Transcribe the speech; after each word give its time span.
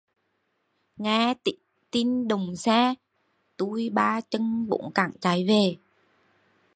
Nghe 0.97 1.33
tin 1.91 2.27
đụng 2.27 2.55
xe, 2.55 2.93
tui 3.57 3.89
ba 3.89 4.21
chưn 4.21 4.69
bốn 4.69 4.91
cẳng 4.93 5.11
chạy 5.21 5.45
về 5.47 5.75